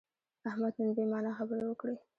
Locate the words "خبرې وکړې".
1.39-1.95